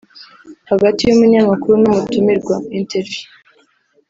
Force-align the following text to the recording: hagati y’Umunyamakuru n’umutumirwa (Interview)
hagati 0.69 1.01
y’Umunyamakuru 1.03 1.75
n’umutumirwa 1.81 2.55
(Interview) 2.79 3.23